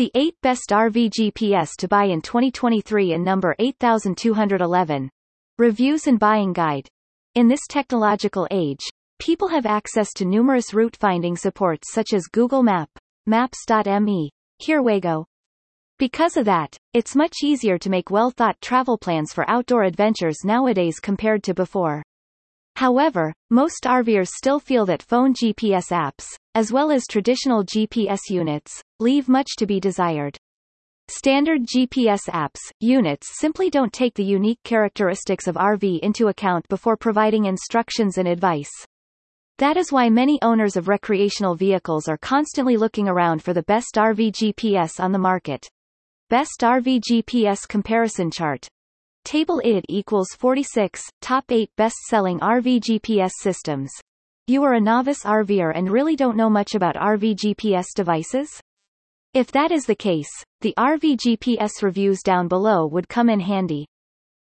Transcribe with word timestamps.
The 0.00 0.10
8 0.14 0.34
best 0.40 0.70
RV 0.70 1.10
GPS 1.10 1.72
to 1.76 1.86
buy 1.86 2.04
in 2.04 2.22
2023 2.22 3.12
in 3.12 3.22
number 3.22 3.54
8211. 3.58 5.10
Reviews 5.58 6.06
and 6.06 6.18
buying 6.18 6.54
guide. 6.54 6.88
In 7.34 7.48
this 7.48 7.60
technological 7.68 8.48
age, 8.50 8.80
people 9.18 9.48
have 9.48 9.66
access 9.66 10.14
to 10.14 10.24
numerous 10.24 10.72
route 10.72 10.96
finding 10.96 11.36
supports 11.36 11.92
such 11.92 12.14
as 12.14 12.28
Google 12.32 12.62
Map, 12.62 12.88
Maps.me, 13.26 14.30
HERE 14.58 14.82
WeGo. 14.82 15.26
Because 15.98 16.38
of 16.38 16.46
that, 16.46 16.74
it's 16.94 17.14
much 17.14 17.36
easier 17.44 17.76
to 17.76 17.90
make 17.90 18.10
well-thought 18.10 18.58
travel 18.62 18.96
plans 18.96 19.34
for 19.34 19.44
outdoor 19.50 19.82
adventures 19.82 20.38
nowadays 20.46 20.98
compared 20.98 21.42
to 21.42 21.52
before. 21.52 22.02
However, 22.80 23.34
most 23.50 23.82
RVers 23.84 24.28
still 24.28 24.58
feel 24.58 24.86
that 24.86 25.02
phone 25.02 25.34
GPS 25.34 25.90
apps, 25.90 26.24
as 26.54 26.72
well 26.72 26.90
as 26.90 27.06
traditional 27.06 27.62
GPS 27.62 28.30
units, 28.30 28.80
leave 28.98 29.28
much 29.28 29.48
to 29.58 29.66
be 29.66 29.78
desired. 29.78 30.38
Standard 31.06 31.66
GPS 31.66 32.22
apps, 32.30 32.60
units 32.80 33.38
simply 33.38 33.68
don't 33.68 33.92
take 33.92 34.14
the 34.14 34.24
unique 34.24 34.62
characteristics 34.64 35.46
of 35.46 35.56
RV 35.56 35.98
into 36.00 36.28
account 36.28 36.66
before 36.68 36.96
providing 36.96 37.44
instructions 37.44 38.16
and 38.16 38.26
advice. 38.26 38.72
That 39.58 39.76
is 39.76 39.92
why 39.92 40.08
many 40.08 40.40
owners 40.40 40.74
of 40.74 40.88
recreational 40.88 41.56
vehicles 41.56 42.08
are 42.08 42.16
constantly 42.16 42.78
looking 42.78 43.08
around 43.08 43.42
for 43.42 43.52
the 43.52 43.64
best 43.64 43.96
RV 43.96 44.32
GPS 44.32 44.98
on 44.98 45.12
the 45.12 45.18
market. 45.18 45.68
Best 46.30 46.60
RV 46.62 47.02
GPS 47.02 47.68
comparison 47.68 48.30
chart. 48.30 48.70
Table 49.24 49.60
ID 49.64 49.84
equals 49.88 50.28
46, 50.38 51.02
top 51.20 51.44
8 51.50 51.70
best-selling 51.76 52.40
RV 52.40 52.80
GPS 52.80 53.32
systems. 53.40 53.92
You 54.46 54.64
are 54.64 54.74
a 54.74 54.80
novice 54.80 55.24
RVer 55.24 55.72
and 55.74 55.90
really 55.90 56.16
don't 56.16 56.36
know 56.36 56.50
much 56.50 56.74
about 56.74 56.96
RV 56.96 57.36
GPS 57.36 57.86
devices? 57.94 58.48
If 59.34 59.52
that 59.52 59.70
is 59.70 59.84
the 59.84 59.94
case, 59.94 60.30
the 60.62 60.74
RV 60.76 61.18
GPS 61.18 61.82
reviews 61.82 62.22
down 62.22 62.48
below 62.48 62.86
would 62.86 63.08
come 63.08 63.28
in 63.28 63.40
handy. 63.40 63.86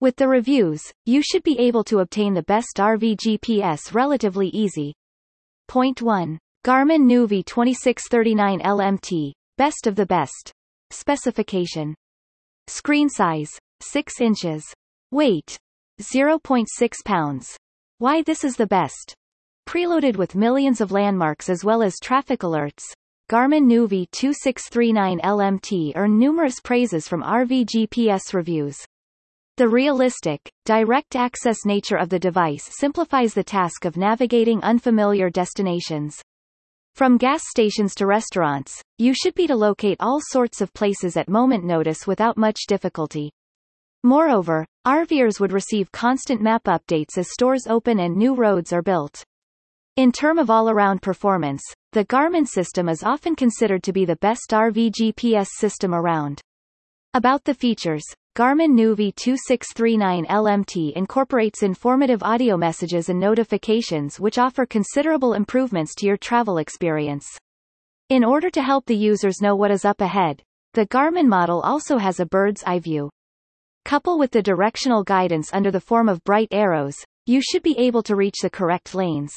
With 0.00 0.16
the 0.16 0.28
reviews, 0.28 0.82
you 1.04 1.22
should 1.22 1.42
be 1.42 1.58
able 1.58 1.84
to 1.84 1.98
obtain 1.98 2.32
the 2.32 2.42
best 2.44 2.76
RV 2.78 3.16
GPS 3.18 3.92
relatively 3.92 4.48
easy. 4.48 4.94
Point 5.68 6.00
1. 6.00 6.38
Garmin 6.64 7.02
Nuvi 7.02 7.44
2639 7.44 8.60
LMT, 8.60 9.32
best 9.58 9.86
of 9.86 9.96
the 9.96 10.06
best. 10.06 10.52
Specification. 10.90 11.94
Screen 12.68 13.08
size, 13.08 13.50
6 13.82 14.20
inches. 14.20 14.64
Weight, 15.10 15.58
0.6 16.00 16.66
pounds. 17.04 17.56
Why 17.98 18.22
this 18.22 18.44
is 18.44 18.56
the 18.56 18.66
best. 18.66 19.14
Preloaded 19.68 20.16
with 20.16 20.34
millions 20.34 20.80
of 20.80 20.92
landmarks 20.92 21.48
as 21.48 21.64
well 21.64 21.82
as 21.82 22.00
traffic 22.00 22.40
alerts, 22.40 22.82
Garmin 23.30 23.64
Nuvi 23.64 24.10
2639 24.10 25.20
LMT 25.20 25.92
earned 25.96 26.18
numerous 26.18 26.60
praises 26.60 27.08
from 27.08 27.22
RV 27.22 27.66
GPS 27.66 28.34
reviews. 28.34 28.76
The 29.56 29.68
realistic, 29.68 30.40
direct 30.64 31.14
access 31.14 31.64
nature 31.64 31.96
of 31.96 32.08
the 32.08 32.18
device 32.18 32.68
simplifies 32.78 33.34
the 33.34 33.44
task 33.44 33.84
of 33.84 33.96
navigating 33.96 34.62
unfamiliar 34.62 35.30
destinations. 35.30 36.20
From 36.94 37.16
gas 37.16 37.42
stations 37.48 37.94
to 37.94 38.06
restaurants, 38.06 38.82
you 38.98 39.14
should 39.14 39.34
be 39.34 39.46
to 39.46 39.56
locate 39.56 39.96
all 40.00 40.20
sorts 40.20 40.60
of 40.60 40.74
places 40.74 41.16
at 41.16 41.28
moment 41.28 41.64
notice 41.64 42.06
without 42.06 42.36
much 42.36 42.66
difficulty. 42.66 43.30
Moreover, 44.04 44.66
RVers 44.84 45.38
would 45.38 45.52
receive 45.52 45.92
constant 45.92 46.40
map 46.40 46.64
updates 46.64 47.16
as 47.16 47.32
stores 47.32 47.68
open 47.68 48.00
and 48.00 48.16
new 48.16 48.34
roads 48.34 48.72
are 48.72 48.82
built. 48.82 49.22
In 49.96 50.10
term 50.10 50.40
of 50.40 50.50
all-around 50.50 51.02
performance, 51.02 51.62
the 51.92 52.04
Garmin 52.06 52.48
system 52.48 52.88
is 52.88 53.04
often 53.04 53.36
considered 53.36 53.84
to 53.84 53.92
be 53.92 54.04
the 54.04 54.16
best 54.16 54.50
RV 54.50 54.90
GPS 54.90 55.46
system 55.58 55.94
around. 55.94 56.40
About 57.14 57.44
the 57.44 57.54
features, 57.54 58.02
Garmin 58.34 58.72
Nuvi 58.72 59.14
2639 59.14 60.24
LMT 60.24 60.94
incorporates 60.94 61.62
informative 61.62 62.22
audio 62.22 62.56
messages 62.56 63.08
and 63.08 63.20
notifications 63.20 64.18
which 64.18 64.38
offer 64.38 64.66
considerable 64.66 65.34
improvements 65.34 65.94
to 65.96 66.06
your 66.06 66.16
travel 66.16 66.58
experience. 66.58 67.26
In 68.08 68.24
order 68.24 68.50
to 68.50 68.62
help 68.62 68.86
the 68.86 68.96
users 68.96 69.40
know 69.40 69.54
what 69.54 69.70
is 69.70 69.84
up 69.84 70.00
ahead, 70.00 70.42
the 70.74 70.86
Garmin 70.86 71.28
model 71.28 71.60
also 71.60 71.98
has 71.98 72.18
a 72.18 72.26
bird's 72.26 72.64
eye 72.64 72.80
view. 72.80 73.10
Couple 73.84 74.18
with 74.18 74.30
the 74.30 74.42
directional 74.42 75.02
guidance 75.02 75.52
under 75.52 75.70
the 75.70 75.80
form 75.80 76.08
of 76.08 76.22
bright 76.24 76.48
arrows, 76.50 76.96
you 77.26 77.40
should 77.42 77.62
be 77.62 77.78
able 77.78 78.02
to 78.04 78.16
reach 78.16 78.36
the 78.40 78.50
correct 78.50 78.94
lanes. 78.94 79.32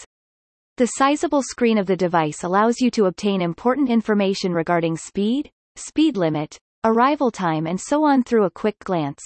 The 0.78 0.88
sizable 0.98 1.42
screen 1.42 1.78
of 1.78 1.88
the 1.88 1.96
device 1.96 2.44
allows 2.44 2.80
you 2.80 2.92
to 2.92 3.06
obtain 3.06 3.42
important 3.42 3.90
information 3.90 4.54
regarding 4.54 4.98
speed, 4.98 5.50
speed 5.76 6.18
limit, 6.18 6.58
arrival 6.84 7.32
time 7.32 7.66
and 7.66 7.80
so 7.80 8.04
on 8.04 8.24
through 8.24 8.46
a 8.46 8.52
quick 8.52 8.78
glance. 8.80 9.24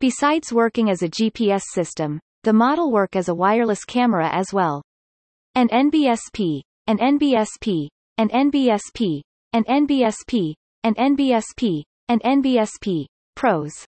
Besides 0.00 0.52
working 0.52 0.90
as 0.90 1.02
a 1.02 1.08
GPS 1.08 1.62
system, 1.72 2.20
the 2.42 2.52
model 2.52 2.92
work 2.92 3.16
as 3.16 3.28
a 3.28 3.34
wireless 3.34 3.84
camera 3.84 4.28
as 4.30 4.52
well. 4.52 4.82
An 5.54 5.68
NBSP, 5.68 6.60
an 6.86 6.98
NBSP, 6.98 7.88
an 8.18 8.28
NBSP, 8.28 9.20
an 9.52 9.64
NBSP, 9.64 10.52
an 10.82 10.94
NBSP, 10.94 11.82
an 12.08 12.20
NBSP, 12.20 13.06
pros. 13.34 13.86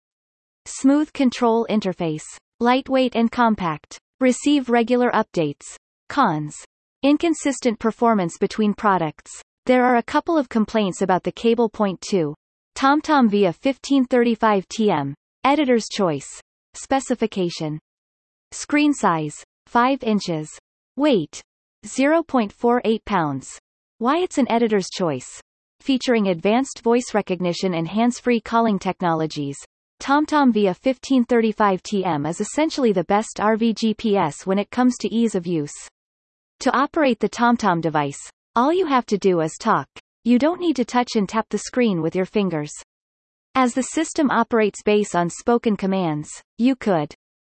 Smooth 0.67 1.13
control 1.13 1.67
interface. 1.69 2.25
Lightweight 2.59 3.15
and 3.15 3.31
compact. 3.31 3.99
Receive 4.21 4.71
regular 4.71 5.11
updates. 5.11 5.77
Cons. 6.09 6.57
Inconsistent 7.03 7.79
performance 7.79 8.39
between 8.39 8.73
products. 8.73 9.31
There 9.67 9.85
are 9.85 9.97
a 9.97 10.03
couple 10.03 10.39
of 10.39 10.49
complaints 10.49 11.03
about 11.03 11.23
the 11.23 11.33
cable. 11.33 11.69
Point 11.69 12.01
2. 12.01 12.35
TomTom 12.77 13.29
VIA 13.29 13.49
1535 13.49 14.67
TM. 14.69 15.13
Editor's 15.45 15.87
choice. 15.93 16.41
Specification. 16.73 17.79
Screen 18.53 18.95
size. 18.95 19.35
5 19.67 20.03
inches. 20.03 20.49
Weight. 20.97 21.43
0.48 21.85 23.05
pounds. 23.05 23.59
Why 23.99 24.19
it's 24.19 24.39
an 24.39 24.51
editor's 24.51 24.89
choice. 24.91 25.41
Featuring 25.81 26.29
advanced 26.29 26.81
voice 26.83 27.13
recognition 27.13 27.75
and 27.75 27.87
hands-free 27.87 28.41
calling 28.41 28.79
technologies, 28.79 29.59
TomTom 30.05 30.53
VIA 30.53 30.75
1535 30.75 31.83
TM 31.83 32.29
is 32.29 32.39
essentially 32.39 32.93
the 32.93 33.05
best 33.05 33.39
RV 33.39 33.75
GPS 33.77 34.45
when 34.45 34.59
it 34.59 34.71
comes 34.71 34.99
to 34.99 35.09
ease 35.09 35.35
of 35.35 35.47
use. 35.47 35.73
To 36.61 36.71
operate 36.77 37.21
the 37.21 37.29
TomTom 37.31 37.81
device, 37.81 38.19
all 38.55 38.71
you 38.71 38.85
have 38.85 39.07
to 39.07 39.17
do 39.17 39.41
is 39.41 39.57
talk. 39.59 39.89
You 40.23 40.39
don't 40.39 40.61
need 40.61 40.77
to 40.77 40.85
touch 40.85 41.17
and 41.17 41.27
tap 41.27 41.47
the 41.49 41.57
screen 41.57 42.03
with 42.03 42.15
your 42.15 42.27
fingers. 42.27 42.71
As 43.55 43.73
the 43.73 43.81
system 43.81 44.31
operates 44.31 44.83
based 44.83 45.17
on 45.17 45.31
spoken 45.31 45.75
commands, 45.75 46.29
you 46.59 46.77
could 46.77 47.15